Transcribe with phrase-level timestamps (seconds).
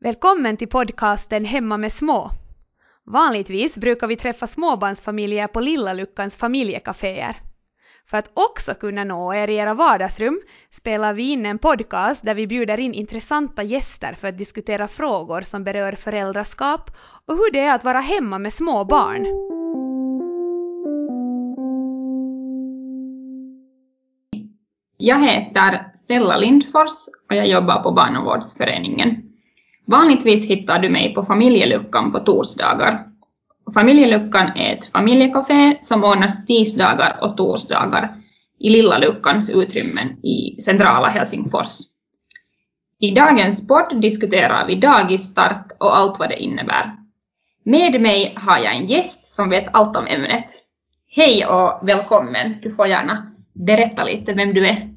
[0.00, 2.30] Välkommen till podcasten Hemma med små.
[3.06, 7.36] Vanligtvis brukar vi träffa småbarnsfamiljer på Lilla Luckans familjekaféer.
[8.10, 10.40] För att också kunna nå er i era vardagsrum
[10.70, 15.40] spelar vi in en podcast där vi bjuder in intressanta gäster för att diskutera frågor
[15.40, 16.90] som berör föräldraskap
[17.26, 19.26] och hur det är att vara hemma med små barn.
[24.96, 29.27] Jag heter Stella Lindfors och jag jobbar på Barnavårdsföreningen.
[29.90, 33.04] Vanligtvis hittar du mig på Familjeluckan på torsdagar.
[33.74, 38.14] Familjeluckan är ett familjekafé som ordnas tisdagar och torsdagar
[38.60, 41.78] i Lilla Luckans utrymmen i centrala Helsingfors.
[43.00, 46.96] I dagens podd diskuterar vi dagisstart och allt vad det innebär.
[47.64, 50.46] Med mig har jag en gäst som vet allt om ämnet.
[51.10, 54.88] Hej och välkommen, du får gärna berätta lite vem du är.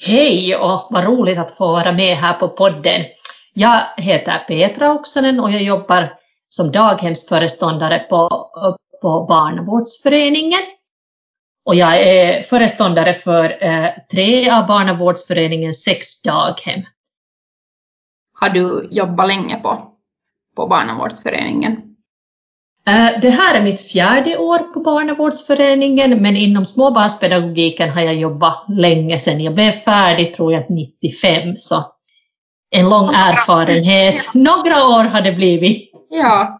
[0.00, 3.04] Hej och vad roligt att få vara med här på podden.
[3.52, 6.12] Jag heter Petra Oksanen och jag jobbar
[6.48, 8.50] som daghemsföreståndare på,
[9.02, 10.60] på Barnavårdsföreningen.
[11.64, 16.82] Och jag är föreståndare för eh, tre av Barnavårdsföreningens sex daghem.
[18.32, 19.92] Har du jobbat länge på,
[20.56, 21.72] på Barnavårdsföreningen?
[22.86, 28.64] Eh, det här är mitt fjärde år på Barnavårdsföreningen, men inom småbarnspedagogiken har jag jobbat
[28.68, 29.40] länge sedan.
[29.40, 31.84] Jag blev färdig, tror jag, 95, så
[32.70, 34.34] en lång erfarenhet.
[34.34, 35.90] Några år har det blivit.
[36.10, 36.58] Ja.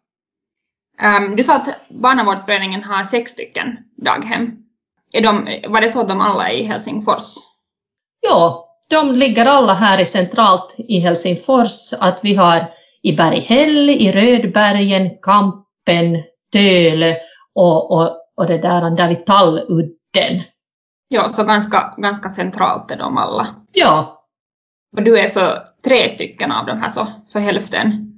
[1.02, 4.56] Um, du sa att Barnavårdsföreningen har sex stycken daghem.
[5.12, 7.34] Är de, var det så att de alla är i Helsingfors?
[8.20, 11.92] Ja, de ligger alla här i centralt i Helsingfors.
[12.00, 12.66] Att vi har
[13.02, 16.22] i Berghäll, i Rödbergen, Kampen,
[16.52, 17.14] Tölö
[17.54, 20.42] och, och, och det där, där vid Talludden.
[21.08, 23.54] Ja, så ganska, ganska centralt är de alla.
[23.72, 24.17] Ja,
[24.96, 28.08] och du är för tre stycken av de här, så, så hälften?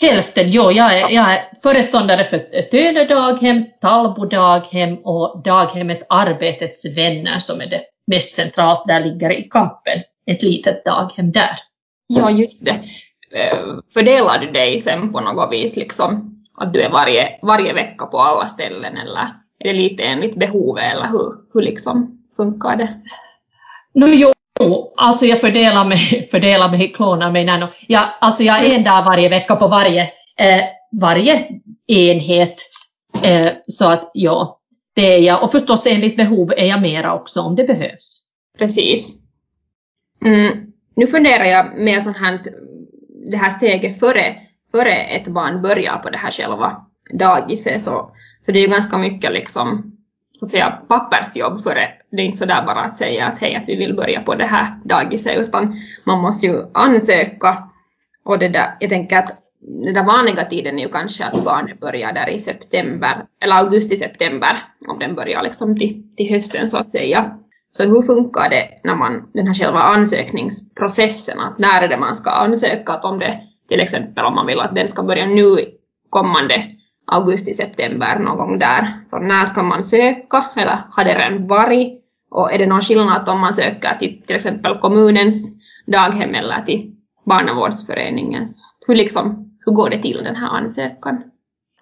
[0.00, 0.70] Hälften, jo.
[0.70, 7.60] Jag är, jag är föreståndare för Tölö daghem, Tallbo daghem och daghemmet Arbetets vänner som
[7.60, 11.56] är det mest centralt, där ligger i Kampen, ett litet daghem där.
[12.06, 12.70] Ja, just det.
[13.38, 18.06] Eh, fördelar du dig sen på något vis, liksom, att du är varje, varje vecka
[18.06, 23.00] på alla ställen, eller är det lite enligt behovet, eller hur, hur liksom funkar det?
[23.94, 24.32] No, jo,
[24.96, 27.44] alltså jag fördelar mig, fördelar mig, klonar mig.
[27.44, 30.02] Nej, jag, alltså jag är en dag varje vecka på varje,
[30.38, 30.62] eh,
[31.00, 31.48] varje
[31.86, 32.56] enhet.
[33.24, 34.60] Eh, så att ja,
[34.94, 35.42] det är jag.
[35.42, 38.26] Och förstås enligt behov är jag mera också om det behövs.
[38.58, 39.18] Precis.
[40.24, 42.40] Mm, nu funderar jag mer sånt här,
[43.30, 44.36] det här steget före,
[44.70, 47.84] före ett barn börjar på det här själva dagiset.
[47.84, 48.10] Så,
[48.46, 49.97] så det är ju ganska mycket liksom
[50.38, 51.88] så att säga pappersjobb för det.
[52.10, 54.34] Det är inte så där bara att säga att hej, att vi vill börja på
[54.34, 57.58] det här dagiset, utan man måste ju ansöka.
[58.24, 61.80] Och det där, jag tänker att den där vanliga tiden är ju kanske att barnet
[61.80, 66.90] börjar där i september, eller augusti-september, om den börjar liksom till, till hösten så att
[66.90, 67.38] säga.
[67.70, 72.14] Så hur funkar det när man, den här själva ansökningsprocessen, att när är det man
[72.14, 75.56] ska ansöka, att om det till exempel om man vill att den ska börja nu
[76.10, 76.77] kommande
[77.08, 78.98] augusti-september någon gång där.
[79.02, 82.04] Så när ska man söka eller har det redan varit?
[82.30, 86.92] Och är det någon skillnad om man söker till till exempel kommunens daghem eller till
[87.26, 88.64] barnavårdsföreningens?
[88.86, 91.22] Hur, liksom, hur går det till den här ansökan?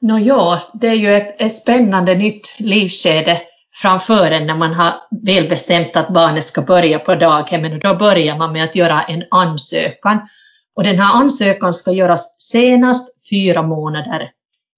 [0.00, 3.41] Nå ja, det är ju ett, ett spännande nytt livsskede
[3.75, 4.93] framför en när man har
[5.25, 9.03] väl bestämt att barnet ska börja på daghemmen och då börjar man med att göra
[9.03, 10.28] en ansökan.
[10.76, 14.31] Och den här ansökan ska göras senast fyra månader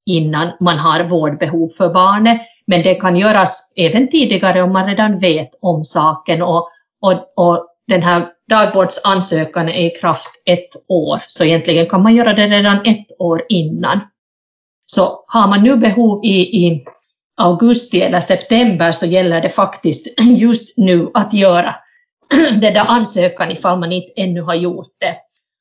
[0.08, 2.40] innan man har vårdbehov för barnet.
[2.66, 6.68] Men det kan göras även tidigare om man redan vet om saken och,
[7.00, 12.32] och, och den här dagvårdsansökan är i kraft ett år, så egentligen kan man göra
[12.32, 14.00] det redan ett år innan.
[14.86, 16.84] Så har man nu behov i, i
[17.36, 21.74] augusti eller september så gäller det faktiskt just nu att göra
[22.60, 25.16] den där ansökan ifall man inte ännu har gjort det.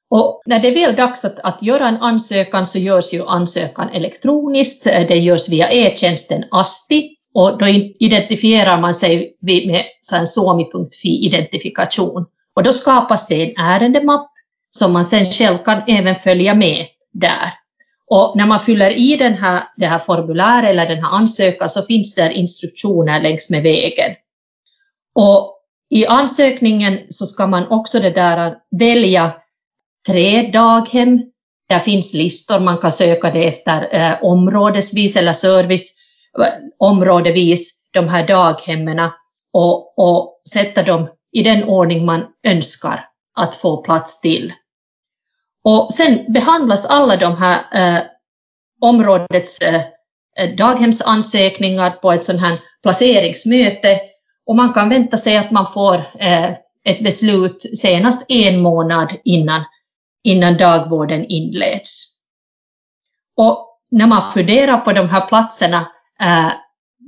[0.09, 3.89] Och när det är väl dags att, att göra en ansökan så görs ju ansökan
[3.89, 4.87] elektroniskt.
[4.87, 7.67] Eh, det görs via e-tjänsten ASTI och då
[7.99, 9.83] identifierar man sig med
[10.13, 12.25] en suomi.fi-identifikation.
[12.55, 14.31] Och då skapas det en ärendemapp
[14.69, 17.53] som man sen själv kan även följa med där.
[18.07, 21.81] Och när man fyller i den här, det här formuläret eller den här ansökan så
[21.81, 24.15] finns det instruktioner längs med vägen.
[25.15, 25.53] Och
[25.89, 29.33] i ansökningen så ska man också det där välja
[30.07, 31.21] tre daghem.
[31.69, 35.93] Där finns listor, man kan söka det efter eh, områdesvis eller service
[36.39, 36.47] eh,
[36.79, 39.09] områdevis, de här daghemmen
[39.53, 43.05] och, och sätta dem i den ordning man önskar
[43.35, 44.53] att få plats till.
[45.63, 48.03] Och sen behandlas alla de här eh,
[48.81, 49.81] områdets eh,
[50.57, 53.99] daghemsansökningar på ett sånt här placeringsmöte
[54.45, 56.51] och man kan vänta sig att man får eh,
[56.85, 59.63] ett beslut senast en månad innan,
[60.27, 62.19] innan dagvården inleds.
[63.37, 65.91] Och när man funderar på de här platserna,
[66.21, 66.51] eh,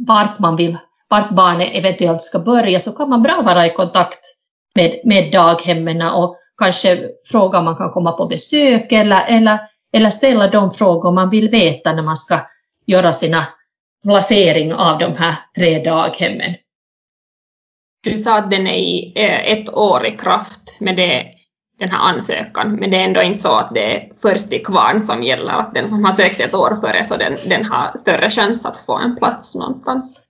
[0.07, 0.77] vart man vill,
[1.07, 4.19] vart barnet eventuellt ska börja, så kan man bra vara i kontakt
[4.75, 9.59] med, med daghemmen och kanske fråga om man kan komma på besök eller, eller,
[9.93, 12.39] eller ställa de frågor man vill veta när man ska
[12.85, 13.43] göra sina
[14.03, 16.55] placering av de här tre daghemmen.
[18.03, 21.38] Du sa att den är i eh, ett år i kraft men det,
[21.79, 25.01] den här ansökan, men det är ändå inte så att det är först i kvarn
[25.01, 28.29] som gäller, att den som har sökt ett år före så den, den har större
[28.29, 30.21] chans att få en plats någonstans.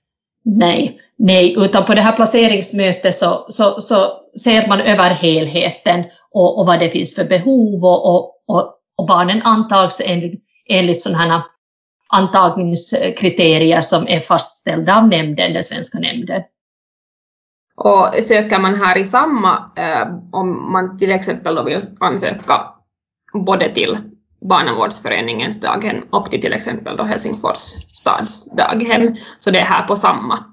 [0.45, 4.11] Nej, nej, utan på det här placeringsmötet så, så, så
[4.43, 9.41] ser man över helheten och, och vad det finns för behov och, och, och barnen
[9.41, 11.45] antags enligt, enligt sådana
[12.09, 16.41] antagningskriterier som är fastställda av nämnden, den svenska nämnden.
[17.79, 22.73] Och söker man här i samma, eh, om man till exempel då vill ansöka
[23.33, 23.97] både till
[24.49, 29.95] Barnavårdsföreningens daghem och till till exempel då Helsingfors stads daghem, så det är här på
[29.95, 30.45] samma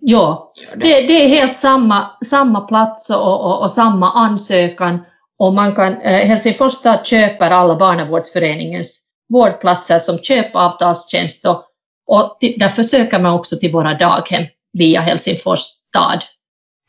[0.00, 0.80] Ja, det.
[0.80, 5.00] Det, det är helt samma, samma plats och, och, och samma ansökan
[5.38, 11.64] och man kan, eh, Helsingfors stad köper alla Barnavårdsföreningens vårdplatser som köpavtalstjänst och,
[12.06, 16.24] och till, därför söker man också till våra daghem via Helsingfors stad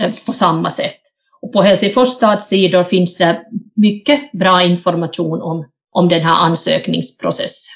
[0.01, 1.01] eh, på samma sätt.
[1.42, 3.42] Och på Helsingfors stads sidor finns det
[3.75, 7.74] mycket bra information om, om den här ansökningsprocessen.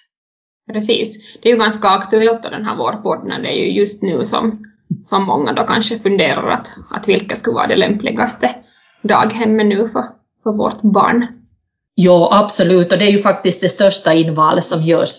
[0.73, 1.17] Precis.
[1.41, 4.65] Det är ju ganska aktuellt den här vårpodden, det är ju just nu som,
[5.03, 8.55] som många då kanske funderar att, att vilka skulle vara det lämpligaste
[9.01, 10.03] daghemmet nu för,
[10.43, 11.27] för vårt barn.
[11.95, 15.09] Jo, absolut, och det är ju faktiskt det största invalet som görs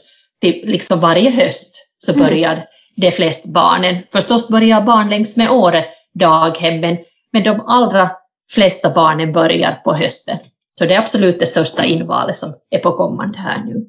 [0.41, 2.25] till liksom varje höst så mm.
[2.25, 2.65] börjar mm.
[2.97, 3.97] de flesta barnen.
[4.13, 6.97] Förstås börjar barn längs med året daghemmen,
[7.33, 8.11] men de allra
[8.51, 10.39] flesta barnen börjar på hösten.
[10.79, 13.87] Så det är absolut det största invalet som är på kommande här nu.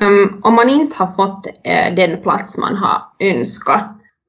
[0.00, 3.84] Um, om man inte har fått uh, den plats man har önskat,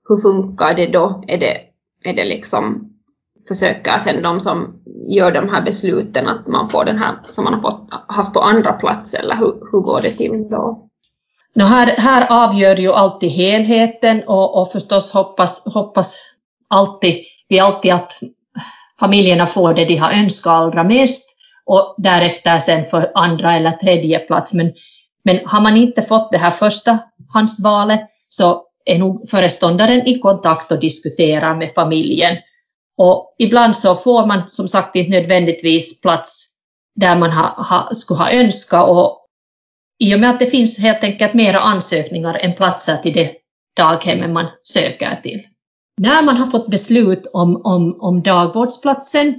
[0.09, 1.23] hur funkar det då?
[1.27, 1.57] Är det,
[2.03, 2.89] är det liksom
[3.47, 7.53] försöka sen de som gör de här besluten att man får den här som man
[7.53, 10.89] har fått, haft på andra plats eller hur, hur går det till då?
[11.55, 16.15] No, här, här avgör ju alltid helheten och, och förstås hoppas, hoppas
[16.67, 18.19] alltid, vi alltid att
[18.99, 24.19] familjerna får det de har önskat allra mest och därefter sen för andra eller tredje
[24.19, 24.53] plats.
[24.53, 24.73] Men,
[25.23, 26.99] men har man inte fått det här första
[27.33, 32.37] handsvalet så är nog föreståndaren i kontakt och diskuterar med familjen
[32.97, 36.55] och ibland så får man som sagt inte nödvändigtvis plats
[36.95, 39.19] där man ha, ha, skulle ha önskat och
[39.99, 43.31] i och med att det finns helt enkelt mera ansökningar än platser till det
[43.77, 45.41] daghemmet man söker till.
[45.97, 49.35] När man har fått beslut om, om, om dagvårdsplatsen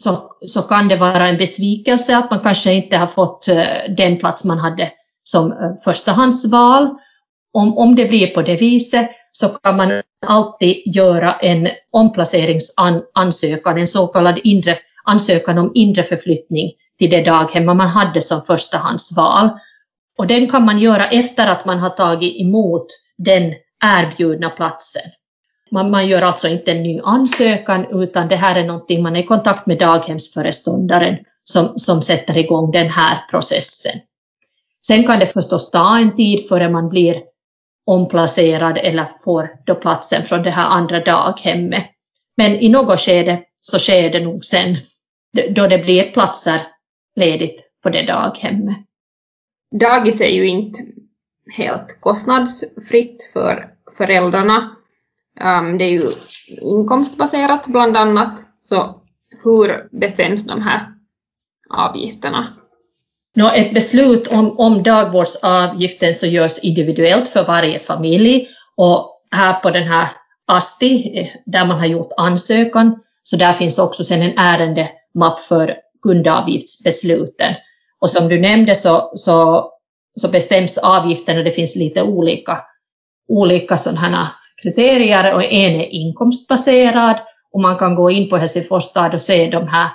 [0.00, 4.18] så, så kan det vara en besvikelse att man kanske inte har fått eh, den
[4.18, 4.90] plats man hade
[5.22, 6.88] som eh, förstahandsval.
[7.52, 13.86] Om, om det blir på det viset så kan man alltid göra en omplaceringsansökan, en
[13.86, 14.74] så kallad inre,
[15.04, 19.50] ansökan om inre förflyttning till det daghem man hade som förstahandsval.
[20.18, 22.86] Och den kan man göra efter att man har tagit emot
[23.18, 25.02] den erbjudna platsen.
[25.70, 29.20] Man, man gör alltså inte en ny ansökan utan det här är någonting man är
[29.20, 34.00] i kontakt med daghemsföreståndaren som, som sätter igång den här processen.
[34.86, 37.22] Sen kan det förstås ta en tid före man blir
[37.86, 41.84] omplacerad eller får då platsen från det här andra daghemmet.
[42.36, 44.76] Men i något skede så sker det nog sen
[45.50, 46.60] då det blir platser
[47.16, 48.76] ledigt på det daghemmet.
[49.80, 50.78] Dagis är ju inte
[51.56, 54.76] helt kostnadsfritt för föräldrarna.
[55.40, 56.12] Um, det är ju
[56.60, 59.02] inkomstbaserat bland annat, så
[59.44, 60.86] hur bestäms de här
[61.70, 62.46] avgifterna?
[63.34, 69.70] Nå, ett beslut om, om dagvårdsavgiften så görs individuellt för varje familj och här på
[69.70, 70.08] den här
[70.46, 75.76] ASTI eh, där man har gjort ansökan så där finns också sen en ärendemapp för
[76.02, 77.54] kundavgiftsbesluten.
[78.00, 79.70] Och som du nämnde så, så,
[80.20, 82.58] så bestäms avgiften och det finns lite olika,
[83.28, 84.28] olika sådana
[84.62, 87.16] kriterier och en är inkomstbaserad
[87.52, 89.90] och man kan gå in på Helsingfors stad och se de här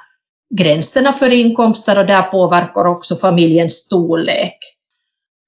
[0.56, 4.58] gränserna för inkomster och där påverkar också familjens storlek.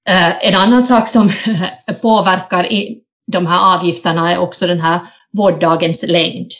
[0.08, 1.30] Eh, en annan sak som
[2.02, 2.66] påverkar
[3.32, 5.00] de här avgifterna är också den här
[5.32, 6.50] vårddagens längd.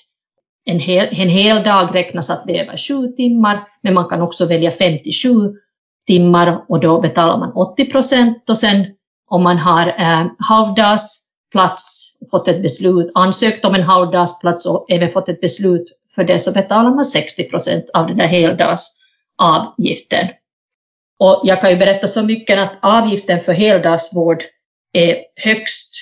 [0.64, 4.22] En hel, en hel dag räknas att det är över sju timmar, men man kan
[4.22, 5.28] också välja 57
[6.06, 8.86] timmar och då betalar man 80 procent och sen
[9.30, 11.93] om man har eh, halvdagsplats,
[12.30, 16.52] fått ett beslut, ansökt om en halvdagsplats och även fått ett beslut för det så
[16.52, 20.28] betalar man 60 procent av den där heldagsavgiften.
[21.18, 24.42] Och jag kan ju berätta så mycket att avgiften för heldagsvård
[24.92, 25.94] är högst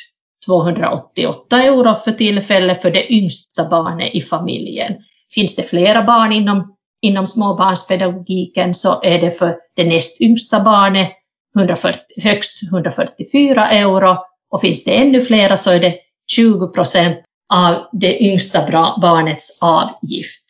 [0.46, 4.92] 288 euro för tillfället för det yngsta barnet i familjen.
[5.34, 11.12] Finns det flera barn inom, inom småbarnspedagogiken så är det för det näst yngsta barnet
[11.56, 14.16] 140, högst 144 euro
[14.50, 15.94] och finns det ännu flera så är det
[16.26, 17.18] 20 procent
[17.54, 18.66] av det yngsta
[19.00, 20.44] barnets avgift.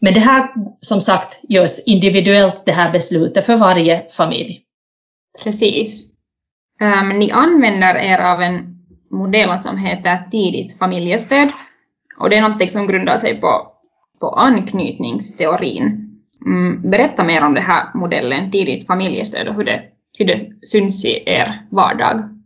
[0.00, 0.48] Men det här
[0.80, 4.60] som sagt görs individuellt det här beslutet för varje familj.
[5.44, 6.12] Precis.
[6.80, 8.78] Um, ni använder er av en
[9.10, 11.52] modell som heter tidigt familjestöd
[12.18, 13.72] och det är något som grundar sig på,
[14.20, 16.10] på anknytningsteorin.
[16.46, 19.82] Mm, berätta mer om den här modellen tidigt familjestöd och hur det,
[20.12, 22.40] hur det syns i er vardag.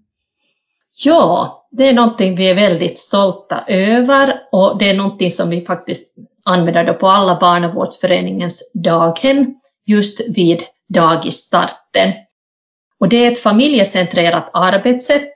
[1.05, 5.65] Ja, det är någonting vi är väldigt stolta över och det är någonting som vi
[5.65, 9.55] faktiskt använder då på alla barnavårdsföreningens daghem
[9.87, 12.13] just vid dagisstarten.
[13.01, 15.33] Och det är ett familjecentrerat arbetssätt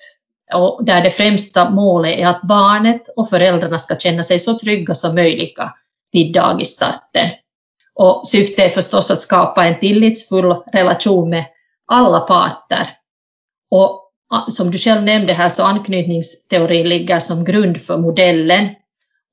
[0.55, 4.95] och där det främsta målet är att barnet och föräldrarna ska känna sig så trygga
[4.95, 5.59] som möjligt
[6.13, 7.29] vid dagisstarten.
[7.95, 11.45] Och syftet är förstås att skapa en tillitsfull relation med
[11.87, 12.89] alla parter.
[13.71, 14.02] Och
[14.49, 18.69] som du själv nämnde här så anknytningsteorin ligger som grund för modellen.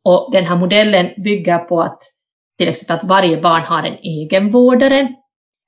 [0.04, 2.02] Och den här modellen bygger på att
[2.58, 5.14] till exempel att varje barn har en egen vårdare,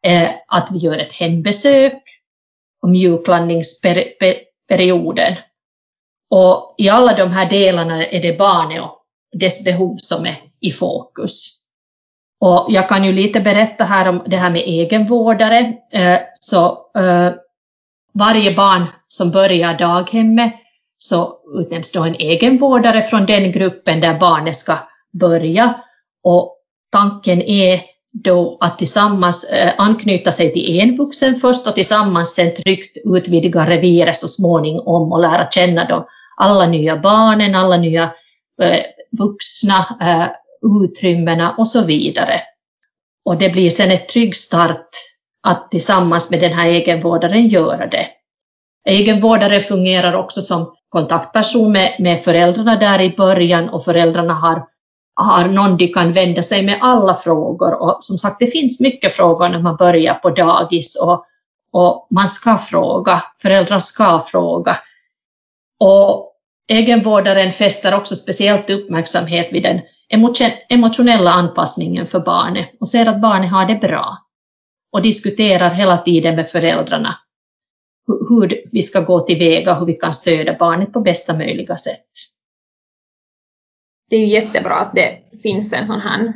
[0.06, 2.04] eh, att vi gör ett hembesök
[2.82, 5.36] och mjuklandningsperioden.
[6.30, 8.98] Och i alla de här delarna är det barnet och
[9.32, 11.58] dess behov som är i fokus.
[12.40, 15.74] Och jag kan ju lite berätta här om det här med egenvårdare.
[15.92, 17.34] Eh, så eh,
[18.14, 20.54] varje barn som börjar daghemmet
[20.98, 24.78] så utnämns då en egenvårdare från den gruppen där barnet ska
[25.14, 25.82] börja.
[26.24, 26.58] Och
[26.92, 27.82] tanken är
[28.14, 33.70] då att tillsammans eh, anknyta sig till en vuxen först och tillsammans sen tryggt utvidga
[33.70, 38.04] reviret så småningom och lära känna då alla nya barnen, alla nya
[38.62, 38.80] eh,
[39.12, 40.28] vuxna, eh,
[40.84, 42.42] utrymmena och så vidare.
[43.26, 44.90] Och det blir sen ett trygg start
[45.44, 48.08] att tillsammans med den här egenvårdaren göra det.
[48.90, 54.66] Egenvårdare fungerar också som kontaktperson med, med föräldrarna där i början och föräldrarna har,
[55.16, 57.74] har någon de kan vända sig med alla frågor.
[57.82, 61.26] Och som sagt, det finns mycket frågor när man börjar på dagis och,
[61.74, 64.78] och man ska fråga, föräldrar ska fråga.
[65.80, 66.34] Och
[66.68, 69.82] egenvårdaren fäster också speciellt uppmärksamhet vid den
[70.70, 74.18] emotionella anpassningen för barnet och ser att barnet har det bra
[74.92, 77.16] och diskuterar hela tiden med föräldrarna
[78.30, 82.08] hur vi ska gå tillväga, hur vi kan stödja barnet på bästa möjliga sätt.
[84.10, 86.34] Det är ju jättebra att det finns en sån här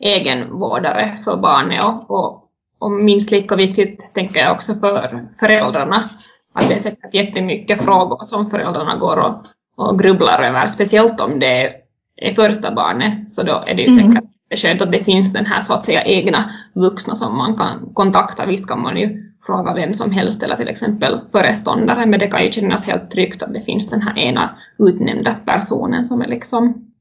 [0.00, 6.08] egenvårdare för barnet och, och, och minst lika viktigt tänker jag också för föräldrarna
[6.52, 11.38] att det är säkert jättemycket frågor som föräldrarna går och, och grubblar över, speciellt om
[11.38, 11.74] det
[12.16, 14.28] är första barnet, så då är det ju mm.
[14.50, 18.46] Skönt att det finns den här så att säga egna vuxna som man kan kontakta.
[18.46, 22.44] Visst kan man ju fråga vem som helst eller till exempel föreståndare, men det kan
[22.44, 26.92] ju kännas helt tryggt att det finns den här ena utnämnda personen som är liksom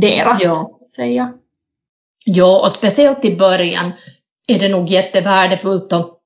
[0.00, 0.50] deras, ja.
[0.50, 1.32] så att säga.
[2.26, 3.92] Ja, och speciellt i början
[4.46, 6.20] är det nog jättevärdefullt och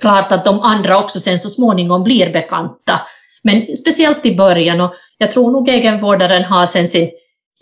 [0.00, 3.00] klart att de andra också sen så småningom blir bekanta.
[3.42, 7.10] Men speciellt i början och jag tror nog egenvårdaren har sen sin,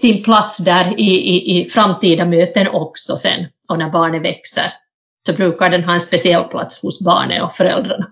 [0.04, 4.64] sin plats där i, i, i framtida möten också sen och när barnet växer
[5.26, 8.06] så brukar den ha en speciell plats hos barnet och föräldrarna.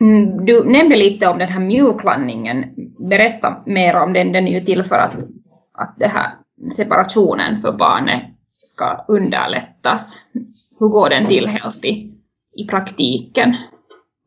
[0.00, 2.64] Mm, du nämnde lite om den här mjuklandningen.
[3.10, 4.32] Berätta mer om den.
[4.32, 5.14] Den är ju till för att,
[5.78, 6.30] att det här
[6.76, 10.18] separationen för barnet ska underlättas.
[10.80, 12.12] Hur går den till helt i,
[12.56, 13.56] i praktiken?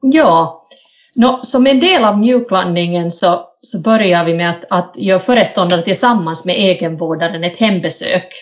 [0.02, 0.68] Ja,
[1.16, 5.82] no, som en del av mjuklandningen så, så börjar vi med att, att göra föreståndare
[5.82, 8.34] tillsammans med egenvårdaren ett hembesök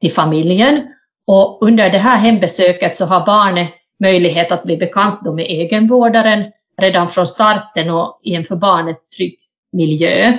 [0.00, 0.82] till familjen
[1.26, 3.68] och under det här hembesöket så har barnet
[4.00, 6.44] möjlighet att bli bekant med egenvårdaren
[6.80, 9.38] redan från starten och i en för barnet trygg
[9.72, 10.38] miljö.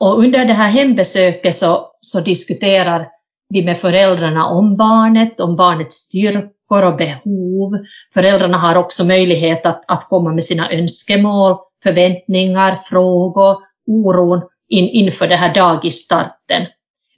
[0.00, 3.08] Och under det här hembesöket så, så diskuterar
[3.48, 7.78] vi med föräldrarna om barnet, om barnets styrkor och behov.
[8.14, 13.56] Föräldrarna har också möjlighet att, att komma med sina önskemål, förväntningar, frågor,
[13.86, 16.66] oron in, inför den här dagisstarten.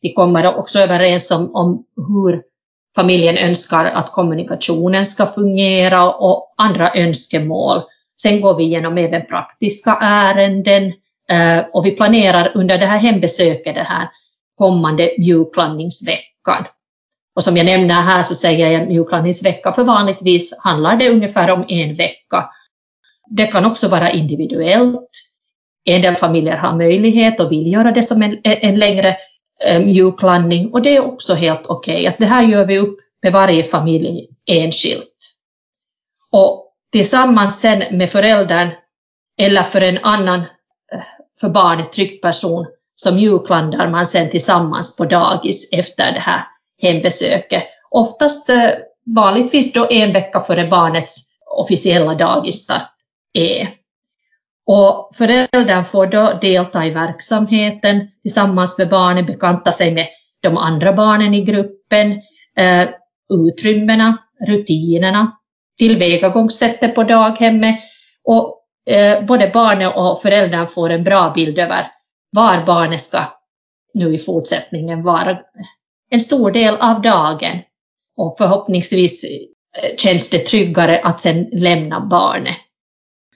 [0.02, 2.42] Vi kommer också överens om, om hur
[2.95, 7.83] familjen önskar att kommunikationen ska fungera och andra önskemål.
[8.23, 10.92] Sen går vi igenom även praktiska ärenden
[11.28, 14.09] eh, och vi planerar under det här hembesöket, det här
[14.59, 16.64] kommande mjuklandningsveckan.
[17.35, 21.64] Och som jag nämner här så säger jag mjuklandningsvecka, för vanligtvis handlar det ungefär om
[21.69, 22.50] en vecka.
[23.31, 25.11] Det kan också vara individuellt.
[25.85, 29.17] En del familjer har möjlighet och vill göra det som en, en längre
[29.67, 31.95] eh, mjuk mjuklandning och det är också helt okej.
[31.95, 32.07] Okay.
[32.07, 35.17] Att det här gör vi upp med varje familj enskilt.
[36.33, 38.69] Och tillsammans sen med föräldern
[39.38, 40.41] eller för en annan
[40.93, 41.00] eh,
[41.41, 46.45] för barnet trygg person så mjuklandar man sen tillsammans på dagis efter det här
[46.83, 47.64] hembesöket.
[47.91, 48.71] Oftast eh,
[49.17, 52.91] vanligtvis då en vecka före barnets officiella dagisstart
[53.33, 53.69] är.
[54.67, 60.07] Och föräldern får då delta i verksamheten tillsammans med barnen, bekanta sig med
[60.43, 62.12] de andra barnen i gruppen,
[62.57, 62.89] eh,
[63.35, 65.37] utrymmena, rutinerna,
[65.79, 67.79] tillvägagångssättet på daghemmet
[68.25, 71.87] och eh, både barnet och föräldern får en bra bild över
[72.33, 73.25] var barnet ska
[73.95, 75.39] nu i fortsättningen vara
[76.11, 77.59] en stor del av dagen.
[78.17, 82.57] Och förhoppningsvis eh, känns det tryggare att sen lämna barnet.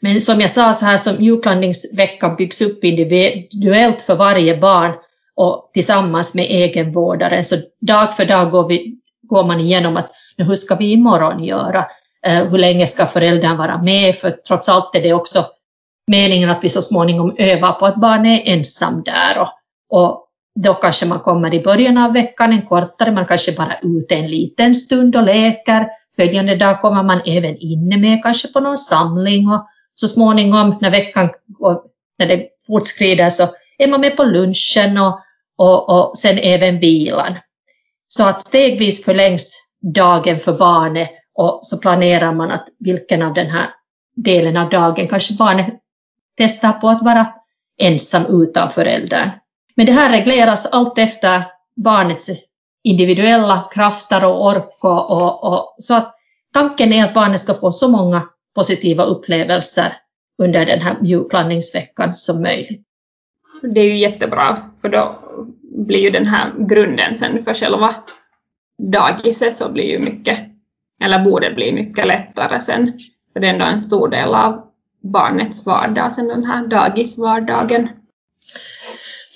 [0.00, 4.93] Men som jag sa, så här som mjuklandningsveckan byggs upp individuellt för varje barn
[5.37, 7.45] och tillsammans med egenvårdare.
[7.45, 11.45] Så dag för dag går, vi, går man igenom att nu, hur ska vi imorgon
[11.45, 11.87] göra?
[12.26, 14.15] Eh, hur länge ska föräldern vara med?
[14.15, 15.45] För trots allt är det också
[16.07, 19.38] meningen att vi så småningom övar på att barnet är ensam där.
[19.38, 19.49] Och,
[19.88, 20.26] och
[20.61, 24.15] då kanske man kommer i början av veckan en kortare, man kanske bara är ute
[24.15, 25.88] en liten stund och leker.
[26.17, 29.67] Följande dag kommer man även inne med kanske på någon samling och
[30.00, 31.31] så småningom när veckan
[32.19, 33.49] när det fortskrider så
[33.79, 35.21] är man med på lunchen och,
[35.57, 37.35] och, och sen även vilan.
[38.09, 43.50] Så att stegvis förlängs dagen för barnet och så planerar man att vilken av den
[43.50, 43.67] här
[44.17, 45.67] delen av dagen kanske barnet
[46.37, 47.35] testar på att vara
[47.78, 49.30] ensam utan föräldern.
[49.75, 51.43] Men det här regleras allt efter
[51.76, 52.30] barnets
[52.82, 56.15] individuella krafter och ork och, och, och, så att
[56.52, 58.23] tanken är att barnet ska få så många
[58.56, 59.92] positiva upplevelser
[60.38, 62.82] under den här mjuklandningsveckan som möjligt.
[63.62, 65.19] Det är ju jättebra, för då
[65.86, 67.95] blir ju den här grunden sen för själva
[68.78, 70.38] dagiset så blir ju mycket,
[71.04, 72.99] eller borde bli mycket lättare sen,
[73.32, 74.62] för det är ändå en stor del av
[75.02, 77.88] barnets vardag sen den här dagisvardagen.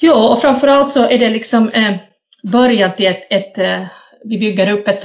[0.01, 1.97] Ja, och framförallt så är det liksom eh,
[2.43, 3.87] början till ett, ett eh,
[4.25, 5.03] vi bygger upp ett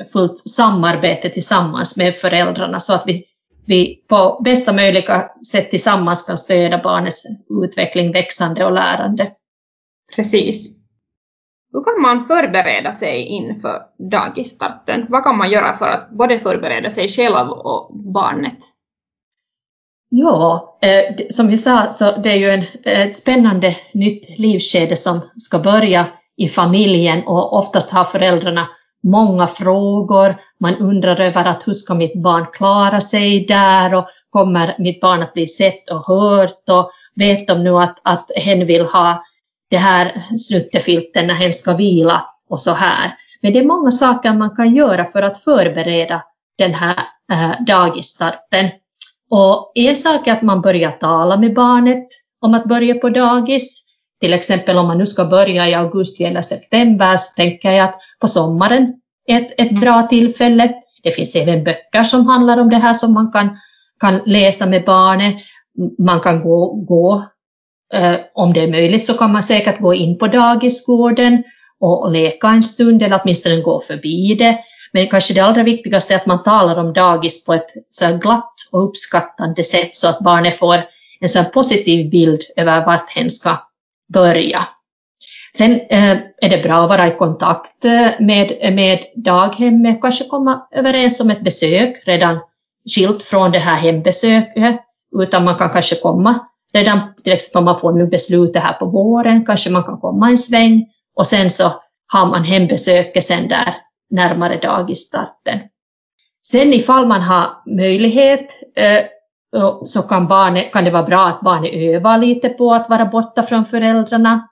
[0.00, 3.24] förtroendefullt samarbete tillsammans med föräldrarna så att vi,
[3.66, 7.22] vi på bästa möjliga sätt tillsammans kan stödja barnets
[7.64, 9.32] utveckling, växande och lärande.
[10.16, 10.80] Precis.
[11.72, 15.06] Hur kan man förbereda sig inför dagisstarten?
[15.08, 18.58] Vad kan man göra för att både förbereda sig själv och barnet?
[20.08, 25.20] Ja, eh, som vi sa så det är ju en, ett spännande nytt livskede som
[25.36, 28.68] ska börja i familjen och oftast har föräldrarna
[29.02, 30.36] många frågor.
[30.60, 35.22] Man undrar över att hur ska mitt barn klara sig där och kommer mitt barn
[35.22, 39.24] att bli sett och hört och vet de nu att, att hen vill ha
[39.70, 43.12] det här snuttefilten när hen ska vila och så här.
[43.42, 46.22] Men det är många saker man kan göra för att förbereda
[46.58, 46.96] den här
[47.32, 48.70] eh, äh, dagisstarten.
[49.30, 52.06] Och en sak är att man börjar tala med barnet
[52.40, 53.86] om att börja på dagis.
[54.20, 58.00] Till exempel om man nu ska börja i augusti eller september så tänker jag att
[58.20, 58.94] på sommaren
[59.26, 60.74] är ett, ett bra tillfälle.
[61.02, 63.58] Det finns även böcker som handlar om det här som man kan,
[64.00, 65.34] kan läsa med barnet.
[65.98, 67.24] Man kan gå, gå
[67.94, 71.42] eh, om det är möjligt så kan man säkert gå in på dagisgården
[71.80, 74.58] och, och leka en stund eller åtminstone gå förbi det.
[74.92, 78.54] Men kanske det allra viktigaste är att man talar om dagis på ett så glatt
[78.72, 80.84] och uppskattande sätt så att barnet får
[81.20, 83.69] en så positiv bild över vart hen ska
[84.12, 84.68] börja.
[85.56, 90.66] Sen eh, är det bra att vara i kontakt eh, med, med daghemmet, kanske komma
[90.70, 92.38] överens om ett besök redan
[92.94, 94.80] skilt från det här hembesöket,
[95.20, 98.86] utan man kan kanske komma redan, till exempel om man får nu beslutet här på
[98.86, 101.72] våren, kanske man kan komma en sväng och sen så
[102.06, 103.74] har man hembesöket sen där
[104.10, 105.58] närmare dagisstarten.
[106.46, 107.46] Sen ifall man har
[107.76, 109.04] möjlighet eh,
[109.84, 113.42] så kan, barnet, kan det vara bra att barnet övar lite på att vara borta
[113.42, 114.48] från föräldrarna.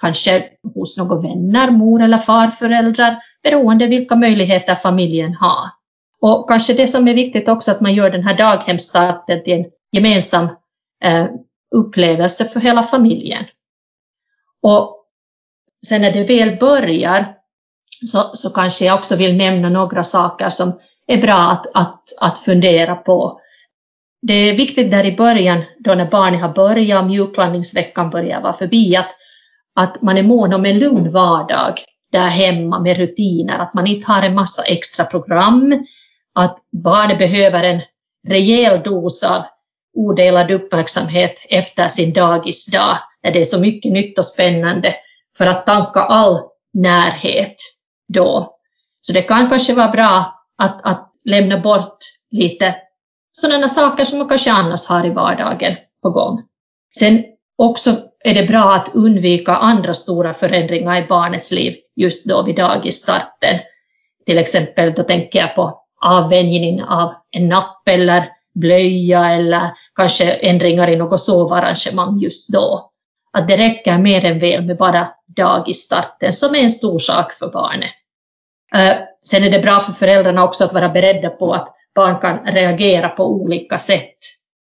[0.00, 5.70] Kanske hos några vänner, mor eller farföräldrar, beroende vilka möjligheter familjen har.
[6.20, 9.64] Och kanske det som är viktigt också att man gör den här daghemsstarten till en
[9.92, 10.48] gemensam
[11.04, 11.26] eh,
[11.74, 13.44] upplevelse för hela familjen.
[14.62, 15.06] Och
[15.86, 17.34] sen när det väl börjar
[18.06, 20.72] så, så kanske jag också vill nämna några saker som
[21.06, 23.40] är bra att, att, att fundera på.
[24.26, 28.52] Det är viktigt där i början, då när barnet har börjat och mjuklandningsveckan börjar vara
[28.52, 29.10] förbi, att,
[29.74, 31.74] att man är mån om en lugn vardag
[32.12, 35.86] där hemma med rutiner, att man inte har en massa extra program,
[36.34, 37.80] att barnet behöver en
[38.28, 39.44] rejäl dos av
[39.96, 44.94] odelad uppmärksamhet efter sin dagisdag, när det är så mycket nytt och spännande,
[45.38, 46.40] för att tanka all
[46.72, 47.56] närhet
[48.12, 48.56] då.
[49.00, 51.98] Så det kan kanske vara bra att, att lämna bort
[52.30, 52.74] lite
[53.36, 56.42] sådana saker som man kanske annars har i vardagen på gång.
[56.98, 57.24] Sen
[57.58, 62.56] också är det bra att undvika andra stora förändringar i barnets liv just då vid
[62.56, 63.58] dagisstarten.
[64.26, 70.88] Till exempel då tänker jag på avvänjning av en napp eller blöja eller kanske ändringar
[70.88, 72.90] i något sovarrangemang just då.
[73.32, 77.48] Att det räcker mer än väl med bara dagisstarten som är en stor sak för
[77.48, 77.90] barnet.
[78.74, 82.38] Eh, sen är det bra för föräldrarna också att vara beredda på att barn kan
[82.38, 84.18] reagera på olika sätt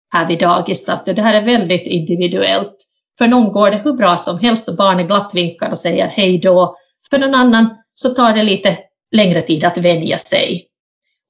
[0.09, 1.05] här vid dagisstart.
[1.05, 2.77] Det här är väldigt individuellt.
[3.17, 6.37] För någon går det hur bra som helst och barnet glatt vinkar och säger hej
[6.37, 6.75] då.
[7.09, 8.77] För någon annan så tar det lite
[9.11, 10.67] längre tid att vänja sig.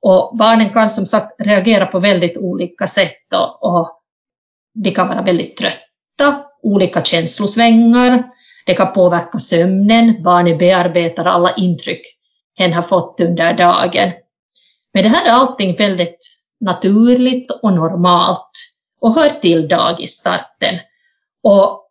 [0.01, 3.99] Och barnen kan som sagt reagera på väldigt olika sätt och, och
[4.73, 8.23] de kan vara väldigt trötta, olika känslosvängar,
[8.65, 12.01] det kan påverka sömnen, barnet bearbetar alla intryck
[12.55, 14.11] hen har fått under dagen.
[14.93, 16.27] Men det här är allting väldigt
[16.59, 18.51] naturligt och normalt
[19.01, 20.75] och hör till dagisstarten.
[21.43, 21.89] Och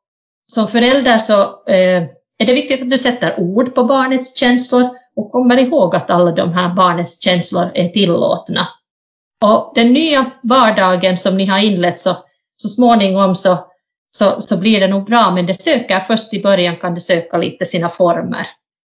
[0.52, 2.02] som förälder så eh,
[2.38, 6.32] är det viktigt att du sätter ord på barnets känslor och kommer ihåg att alla
[6.32, 8.68] de här barnets känslor är tillåtna.
[9.44, 12.16] Och den nya vardagen som ni har inlett så,
[12.56, 13.58] så småningom så,
[14.16, 17.38] så, så blir det nog bra, men det söker först i början kan det söka
[17.38, 18.46] lite sina former.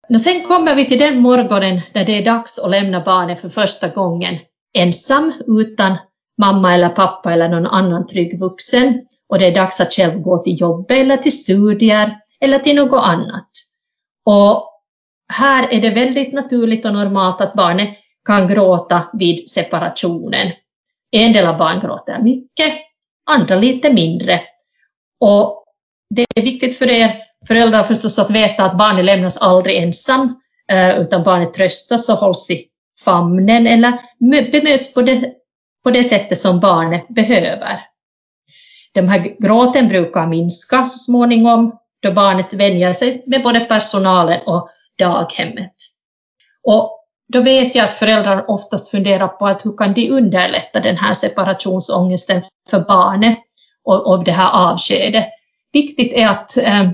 [0.08, 3.48] Och sen kommer vi till den morgonen där det är dags att lämna barnet för
[3.48, 4.34] första gången
[4.78, 5.96] ensam utan
[6.40, 10.38] mamma eller pappa eller någon annan trygg vuxen och det är dags att själv gå
[10.38, 13.50] till jobbet eller till studier eller till något annat.
[14.26, 14.70] Och
[15.32, 17.88] här är det väldigt naturligt och normalt att barnet
[18.24, 20.52] kan gråta vid separationen.
[21.10, 22.74] En del av barn gråter mycket,
[23.30, 24.40] andra lite mindre.
[25.20, 25.64] Och
[26.10, 30.40] det är viktigt för er föräldrar förstås att veta att barnet lämnas aldrig ensam,
[30.72, 32.64] eh, utan barnet tröstas och hålls i
[33.04, 33.98] famnen eller
[34.50, 35.32] bemöts på det,
[35.84, 37.80] på det sättet som barnet behöver.
[38.94, 44.68] De här gråten brukar minska så småningom då barnet vänjer sig med både personalen och
[44.98, 45.74] daghemmet.
[46.62, 50.96] Och då vet jag att föräldrar oftast funderar på att hur kan de underlätta den
[50.96, 53.38] här separationsångesten för barnet
[53.84, 55.26] och, och det här avskedet.
[55.72, 56.90] Viktigt är att, eh,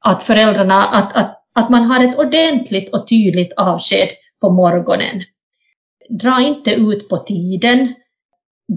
[0.00, 4.08] att föräldrarna, att, att, att man har ett ordentligt och tydligt avsked
[4.40, 5.22] på morgonen.
[6.08, 7.94] Dra inte ut på tiden.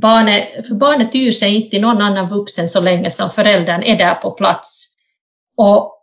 [0.02, 3.98] Barnet, för barnet tyr sig inte till någon annan vuxen så länge som föräldern är
[3.98, 4.96] där på plats.
[5.58, 5.94] Och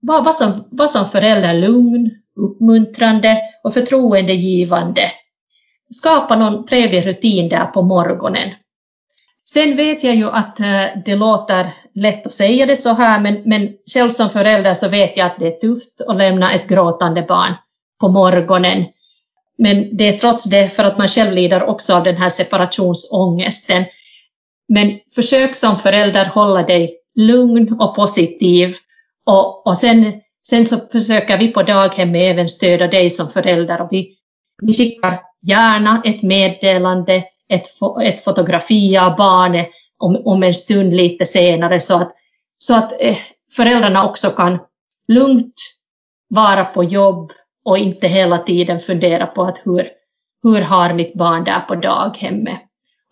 [0.00, 5.02] var, var, som, var som förälder lugn, uppmuntrande och förtroendegivande.
[5.90, 8.50] Skapa någon trevlig rutin där på morgonen.
[9.44, 11.66] Sen vet jag ju att eh, det låter
[12.00, 15.38] lätt att säga det så här, men, men själv som förälder så vet jag att
[15.38, 17.54] det är tufft att lämna ett gråtande barn
[18.00, 18.84] på morgonen.
[19.58, 23.84] Men det är trots det för att man själv lider också av den här separationsångesten.
[24.68, 28.76] Men försök som förälder hålla dig lugn och positiv
[29.26, 30.12] och, och sen,
[30.48, 34.16] sen så försöker vi på daghemmet även stödja dig som förälder och vi,
[34.62, 37.66] vi skickar gärna ett meddelande ett,
[38.02, 42.12] ett fotografi av barnet om, om en stund lite senare så att,
[42.58, 43.16] så att eh,
[43.56, 44.58] föräldrarna också kan
[45.08, 45.54] lugnt
[46.28, 47.32] vara på jobb
[47.64, 49.88] och inte hela tiden fundera på att hur,
[50.42, 52.60] hur har mitt barn där på daghemmet.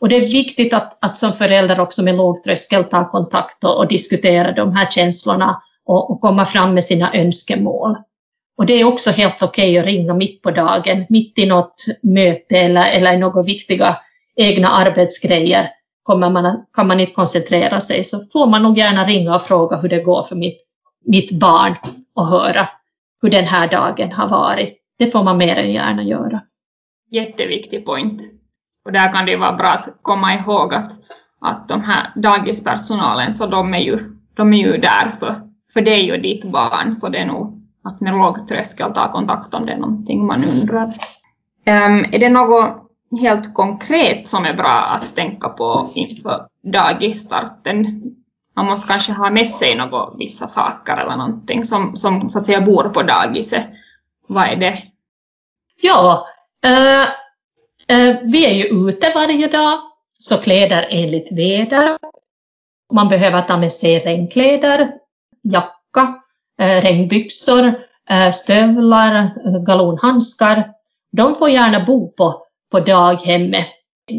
[0.01, 3.79] Och det är viktigt att, att som förälder också med låg tröskel ta kontakt och,
[3.79, 7.97] och diskutera de här känslorna och, och, komma fram med sina önskemål.
[8.59, 11.85] Och det är också helt okej okay att ringa mitt på dagen, mitt i något
[12.03, 13.97] möte eller, eller i några viktiga
[14.37, 15.71] egna arbetsgrejer
[16.07, 19.77] kommer man, kan man inte koncentrera sig så får man nog gärna ringa och fråga
[19.77, 20.59] hur det går för mitt,
[21.05, 21.77] mitt barn
[22.15, 22.69] och höra
[23.23, 24.79] hur den här dagen har varit.
[24.99, 26.41] Det får man mer än gärna göra.
[27.11, 28.23] Jätteviktig point.
[28.85, 30.93] Och där kan det vara bra att komma ihåg att,
[31.41, 35.35] att de här dagispersonalen, så de är ju, de är ju där för,
[35.73, 39.55] för dig och ditt barn, så det är nog att med låg tröskel ta kontakt
[39.55, 40.87] om det är någonting man undrar.
[41.67, 42.86] Um, är det något
[43.21, 48.03] helt konkret som är bra att tänka på inför dagisstarten.
[48.57, 52.47] Man måste kanske ha med sig något, vissa saker eller någonting som, som så att
[52.47, 53.67] säga bor på dagiset.
[54.27, 54.83] Vad är det
[55.83, 56.27] Ja,
[56.65, 57.03] äh,
[57.99, 59.79] äh, vi är ju ute varje dag,
[60.19, 61.99] så kläder enligt väder.
[62.93, 64.93] Man behöver ta med sig regnkläder,
[65.43, 66.23] jacka,
[66.61, 67.75] äh, regnbyxor,
[68.33, 69.31] stövlar,
[69.67, 70.73] galonhandskar.
[71.13, 72.46] De får gärna bo på,
[72.77, 73.67] på daghemmet.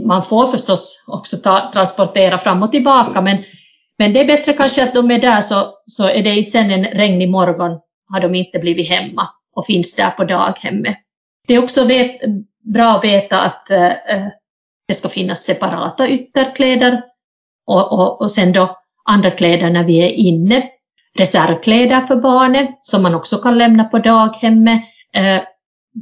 [0.05, 3.37] Man får förstås också ta, transportera fram och tillbaka, men,
[3.97, 6.71] men det är bättre kanske att de är där så, så är det inte sen
[6.71, 10.97] en regnig morgon har de inte blivit hemma och finns där på daghemmet.
[11.47, 12.11] Det är också vet,
[12.73, 14.27] bra att veta att äh,
[14.87, 17.01] det ska finnas separata ytterkläder
[17.67, 18.77] och, och, och sen då
[19.09, 20.69] andra kläder när vi är inne.
[21.17, 24.81] Reservkläder för barnet som man också kan lämna på daghemmet.
[25.13, 25.41] Eh,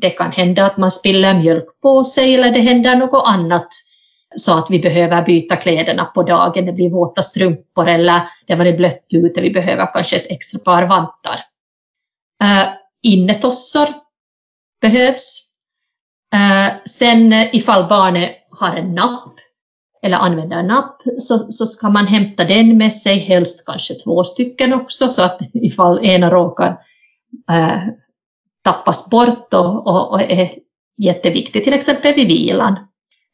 [0.02, 3.68] det kan hända att man spiller mjölk på sig eller det händer något annat
[4.36, 8.58] så att vi behöver byta kläderna på dagen, det blir våta strumpor eller det har
[8.58, 11.36] varit blött ute, vi behöver kanske ett extra par vantar.
[12.44, 13.88] Eh, uh, innetossor
[14.82, 15.42] behövs.
[16.36, 19.34] Uh, sen ifall barnet har en napp
[20.02, 24.24] eller använder en napp så, så ska man hämta den med sig, helst kanske två
[24.24, 26.70] stycken också så att ifall ena råkar
[27.52, 27.90] uh,
[28.65, 30.51] tappas bort och, och, och är
[30.97, 32.78] jätteviktig till exempel vid vilan.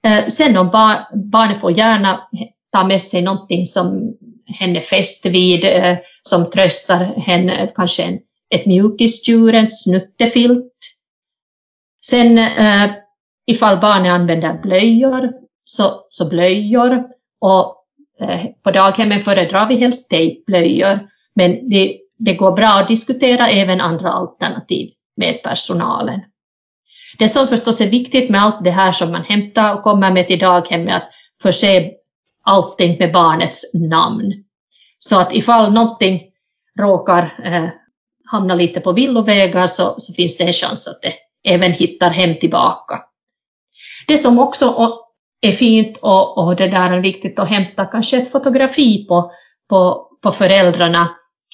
[0.05, 2.27] Eh, sen om bar, barnet får gärna
[2.71, 4.17] ta med sig någonting som
[4.47, 8.19] hen är fäst vid, eh, som tröstar henne, kanske en
[8.55, 10.73] ett mjukisdjur, en snuttefilt.
[12.05, 12.91] Sen eh,
[13.47, 15.31] ifall barnet använder blöjor,
[15.65, 17.03] så, så blöjor.
[17.41, 17.77] Och
[18.63, 20.99] på daghemmen föredrar vi helst tejpblöjor.
[21.35, 26.21] Men det, det går bra att diskutera även andra alternativ med personalen.
[27.17, 30.27] Det som förstås är viktigt med allt det här som man hämtar och kommer med
[30.27, 31.09] till daghemmet är att
[31.41, 31.91] förse
[32.43, 34.33] allting med barnets namn.
[34.99, 36.21] Så att ifall någonting
[36.79, 37.69] råkar eh,
[38.25, 41.13] hamna lite på villovägar så, så finns det en chans att det
[41.53, 42.99] även hittar hem tillbaka.
[44.07, 44.97] Det som också
[45.41, 49.31] är fint och, och det där är viktigt att hämta kanske ett fotografi på,
[49.69, 51.09] på, på föräldrarna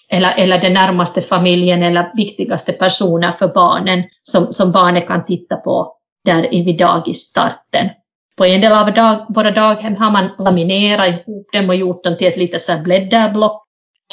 [0.09, 5.55] eller, eller den närmaste familjen eller viktigaste personer för barnen som, som barnet kan titta
[5.55, 5.93] på
[6.25, 7.89] där vid dagisstarten.
[8.37, 12.17] På en del av dag, våra daghem har man laminerat ihop dem och gjort dem
[12.17, 13.63] till ett litet blädderblock.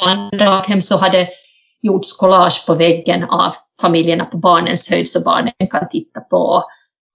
[0.01, 1.29] På andra daghem så har det
[1.83, 6.65] gjorts collage på väggen av familjerna på barnens höjd så barnen kan titta på.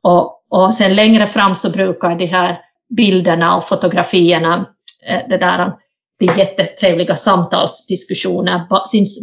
[0.04, 2.60] Och, och sen längre fram så brukar de här
[2.98, 4.66] bilderna och fotografierna,
[5.08, 5.74] eh, det där
[6.20, 8.68] bli jättetrevliga samtalsdiskussioner,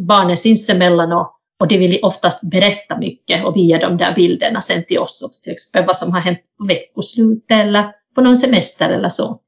[0.07, 4.85] barnen sinsemellan och, och de vill oftast berätta mycket och via de där bilderna sen
[4.85, 8.91] till oss också, till exempel vad som har hänt på veckoslutet eller på någon semester
[8.91, 9.41] eller så.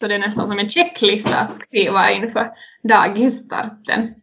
[0.00, 2.50] Så det är nästan som en checklista att skriva inför
[2.82, 4.14] dagisstarten.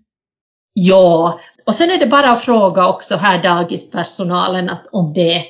[0.73, 5.43] Ja, och sen är det bara att fråga också här dagispersonalen att om det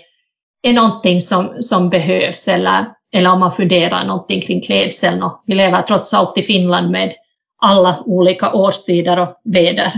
[0.62, 5.24] är någonting som, som behövs eller, eller om man funderar någonting kring klädseln.
[5.24, 7.14] Och vi lever trots allt i Finland med
[7.62, 9.92] alla olika årstider och väder.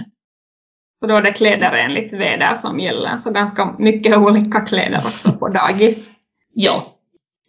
[1.00, 5.32] Så då är det kläder enligt väder som gäller, så ganska mycket olika kläder också
[5.32, 6.10] på dagis.
[6.54, 6.96] ja.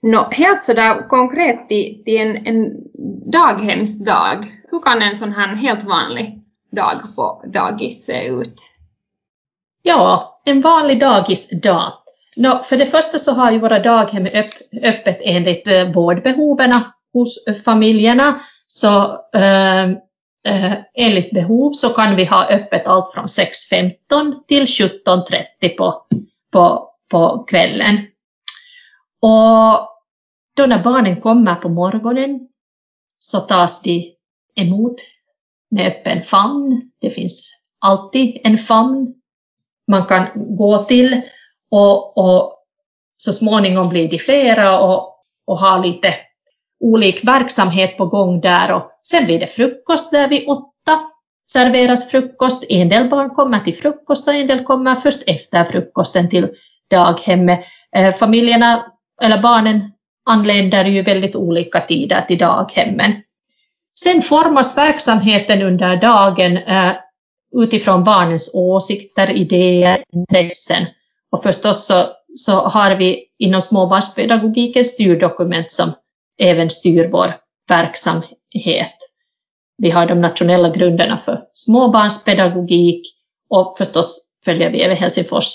[0.03, 2.73] No, helt sådär konkret till, till en, en
[3.31, 8.71] daghemsdag, hur kan en sån här helt vanlig dag på dagis se ut?
[9.83, 11.93] Ja, en vanlig dagisdag.
[12.41, 14.51] No, för det första så har ju våra daghem öpp,
[14.83, 16.75] öppet enligt eh, vårdbehoven
[17.13, 18.41] hos familjerna.
[18.67, 19.85] Så eh,
[20.45, 26.07] eh, enligt behov så kan vi ha öppet allt från 6.15 till 17.30 på,
[26.53, 27.97] på, på kvällen.
[29.21, 29.89] Och
[30.57, 32.49] då när barnen kommer på morgonen
[33.19, 34.15] så tas de
[34.57, 34.97] emot
[35.71, 36.91] med öppen famn.
[37.01, 39.15] Det finns alltid en famn
[39.87, 41.23] man kan gå till
[41.71, 42.55] och, och
[43.17, 46.15] så småningom blir de flera och, och har lite
[46.81, 51.01] olik verksamhet på gång där och sen blir det frukost där vid åtta
[51.53, 52.65] serveras frukost.
[52.69, 56.49] En del barn kommer till frukost och en del kommer först efter frukosten till
[56.91, 57.61] daghemmet.
[57.97, 59.93] Eh, familjerna eller barnen
[60.27, 63.13] anländer ju väldigt olika tider till daghemmen.
[64.01, 66.93] Sen formas verksamheten under dagen eh,
[67.57, 70.87] utifrån barnens åsikter, idéer, intressen.
[71.31, 75.93] Och förstås så, så har vi inom småbarnspedagogiken styrdokument som
[76.39, 77.37] även styr vår
[77.69, 78.97] verksamhet.
[79.79, 83.17] Vi har de nationella grunderna för småbarnspedagogik
[83.51, 85.47] och förstås följer vi även Helsingfors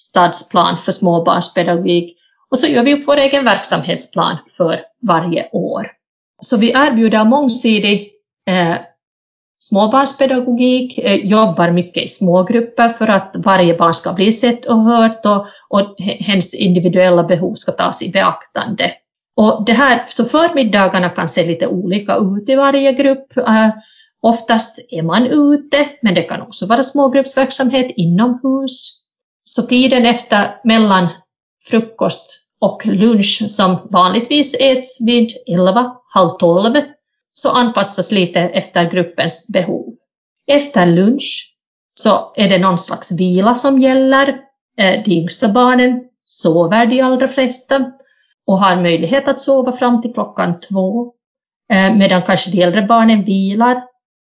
[0.00, 2.18] stadsplan för småbarnspedagogik
[2.50, 5.86] och så gör vi upp vår egen verksamhetsplan för varje år.
[6.42, 8.12] Så vi erbjuder mångsidig
[8.48, 8.76] eh,
[9.68, 15.26] småbarnspedagogik, eh, jobbar mycket i smågrupper för att varje barn ska bli sett och hört
[15.26, 18.92] och, och hens individuella behov ska tas i beaktande.
[19.36, 23.36] Och det här, så förmiddagarna kan se lite olika ut i varje grupp.
[23.36, 23.68] Eh,
[24.22, 29.04] oftast är man ute, men det kan också vara smågruppsverksamhet inomhus.
[29.44, 31.08] Så tiden efter mellan
[31.70, 36.76] frukost och lunch som vanligtvis äts vid 11, halv 12
[37.42, 39.94] så anpassas lite efter gruppens behov.
[40.46, 41.54] Efter lunch
[42.00, 44.28] så är det någon slags vila som gäller.
[44.78, 47.92] Eh, de yngsta barnen sover de allra flesta
[48.46, 51.12] och har möjlighet att sova fram till klockan två,
[51.72, 53.82] eh, medan kanske de äldre barnen vilar.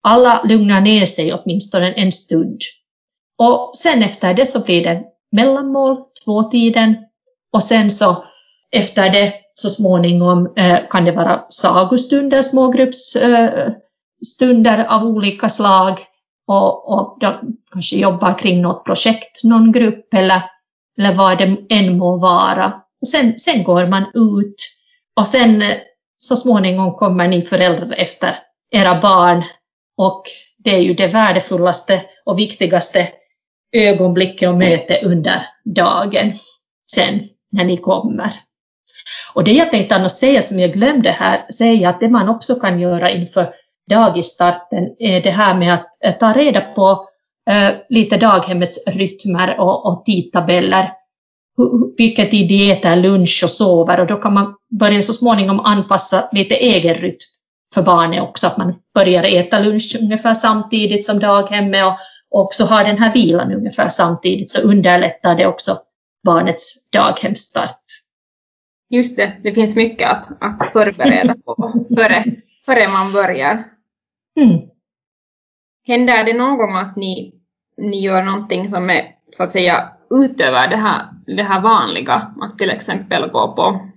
[0.03, 2.61] Alla lugnar ner sig åtminstone en stund.
[3.39, 6.97] Och sen efter det så blir det mellanmål, tvåtiden,
[7.53, 8.25] och sen så
[8.73, 9.33] efter det
[9.65, 15.99] så småningom eh, kan det vara sagostunder, smågruppsstunder eh, av olika slag
[16.47, 20.43] och, och de kanske jobbar kring något projekt, någon grupp eller,
[20.99, 22.83] eller vad det än må vara.
[23.01, 24.55] Och sen, sen går man ut
[25.17, 25.77] och sen eh,
[26.17, 28.37] så småningom kommer ni föräldrar efter
[28.71, 29.45] era barn
[29.97, 30.23] och
[30.59, 33.09] det är ju det värdefullaste och viktigaste
[33.73, 36.33] ögonblicket och möte under dagen
[36.91, 37.21] sen
[37.53, 38.44] när ni kommer.
[39.35, 42.55] Och det jag tänkte annars säga som jag glömde här, säga att det man också
[42.55, 43.55] kan göra inför
[43.91, 47.09] dagisstarten är det här med att eh, ta reda på
[47.51, 50.93] eh, lite daghemmets rytmer och, och tidtabeller.
[51.97, 56.29] Vilken tid de äter lunch och sover och då kan man börja så småningom anpassa
[56.33, 57.19] lite egen rytm
[57.75, 61.99] för barnet också, att man börjar äta lunch ungefär samtidigt som daghemmet och
[62.31, 65.77] också har den här vilan ungefär samtidigt så underlättar det också
[66.25, 67.84] barnets daghemsstart.
[68.95, 72.25] Just det, det finns mycket att, att förbereda på före,
[72.67, 73.65] före man börjar.
[74.41, 74.61] Mm.
[75.87, 77.35] Händer det någon gång att ni,
[77.77, 79.03] ni gör någonting som är
[79.37, 82.33] så att säga utöver det här, det här vanliga?
[82.41, 83.89] Att till exempel gå på,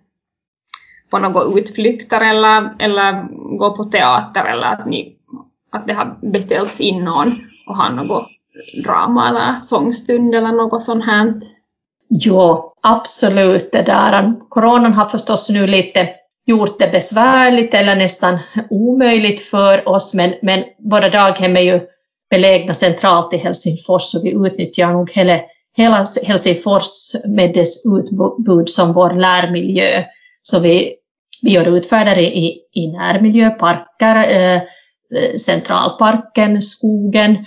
[1.10, 5.18] på några utflykter eller, eller gå på teater eller att, ni,
[5.72, 7.32] att det har beställts in någon
[7.68, 8.28] och har något
[8.86, 11.34] drama eller sångstund eller något sånt här?
[12.10, 13.72] Ja, absolut.
[13.72, 14.34] Det där.
[14.50, 16.10] Coronan har förstås nu lite
[16.46, 18.40] gjort det besvärligt eller nästan
[18.70, 21.82] omöjligt för oss, men, men våra daghem är ju
[22.30, 25.40] belägna centralt i Helsingfors så vi utnyttjar nog hela,
[25.78, 30.04] hela Helsingfors med dess utbud som vår lärmiljö.
[30.42, 30.96] Så vi,
[31.42, 34.62] vi gör utfärder i, i närmiljöparker, eh, eh
[35.46, 37.46] Centralparken, skogen.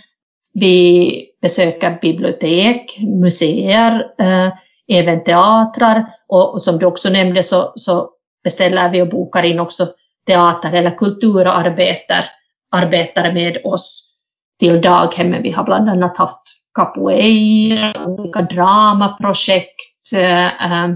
[0.52, 4.52] Vi besöker bibliotek, museer, eh,
[4.88, 8.10] även teatrar och, och, som du också nämnde så, så
[8.44, 9.88] beställer vi och bokar in också
[10.26, 14.14] teater eller kulturarbetare med oss
[14.58, 15.42] till daghemmen.
[15.42, 16.42] Vi har bland annat haft
[16.74, 20.88] capoeira, olika dramaprojekt, eh, eh,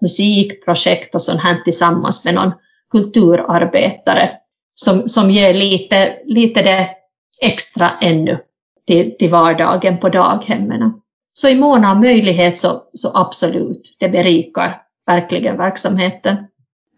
[0.00, 2.52] musikprojekt och sånt här tillsammans med någon
[2.90, 4.30] kulturarbetare
[4.74, 6.88] som, som ger lite, lite det
[7.42, 8.38] extra ännu
[8.86, 11.00] till, till vardagen på daghemmen.
[11.32, 16.36] Så i mån av möjlighet så, så absolut, det berikar verkligen verksamheten.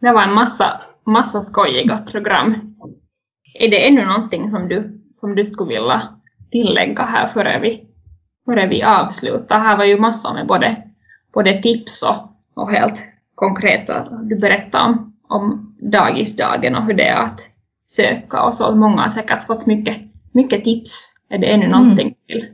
[0.01, 2.77] Det var en massa, massa skojiga program.
[3.55, 6.09] Är det ännu någonting som du, som du skulle vilja
[6.51, 7.85] tillägga här före vi,
[8.45, 9.59] före vi avslutar?
[9.59, 10.83] Här var ju massor med både,
[11.35, 13.03] både tips och, och helt
[13.35, 17.41] konkreta, du berättade om, om dagisdagen och hur det är att
[17.85, 18.77] söka och så.
[18.77, 19.97] Många har säkert fått mycket,
[20.33, 21.79] mycket tips är det ännu mm.
[21.79, 22.47] någonting till?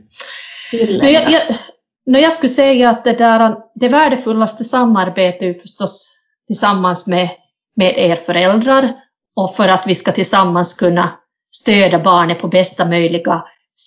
[0.71, 1.41] till no, jag, jag,
[2.05, 6.11] no, jag skulle säga att det, där, det värdefullaste samarbetet är förstås
[6.47, 7.29] tillsammans med,
[7.75, 8.95] med er föräldrar
[9.35, 11.11] och för att vi ska tillsammans kunna
[11.55, 13.43] stödja barnet på bästa möjliga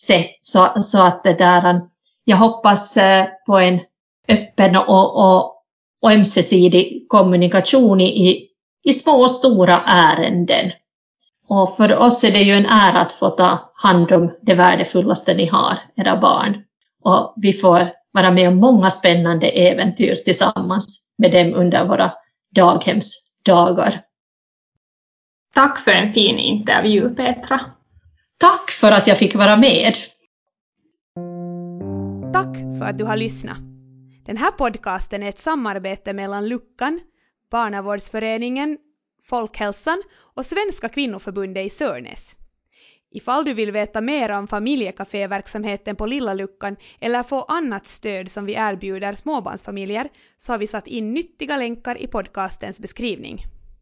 [0.06, 0.30] sätt.
[0.42, 1.80] Så, så att det där,
[2.24, 3.80] jag hoppas eh, på en
[4.28, 5.64] öppen och, och,
[6.02, 8.48] och ömsesidig kommunikation i,
[8.84, 10.70] i små och stora ärenden.
[11.48, 15.34] Och för oss är det ju en ära att få ta hand om det värdefullaste
[15.34, 16.64] ni har, era barn.
[17.04, 22.12] Och vi får vara med om många spännande äventyr tillsammans med dem under våra
[22.54, 24.00] daghemsdagar.
[25.54, 27.60] Tack för en fin intervju, Petra.
[28.38, 29.94] Tack för att jag fick vara med.
[32.32, 33.58] Tack för att du har lyssnat.
[34.26, 37.00] Den här podcasten är ett samarbete mellan Luckan,
[37.50, 38.78] Barnavårdsföreningen
[39.28, 40.02] Folkhälsan
[40.34, 42.36] och Svenska kvinnoförbundet i Sörnäs.
[43.10, 48.44] Ifall du vill veta mer om familjekaféverksamheten på Lilla Luckan eller få annat stöd som
[48.46, 50.08] vi erbjuder småbarnsfamiljer
[50.38, 53.44] så har vi satt in nyttiga länkar i podcastens beskrivning.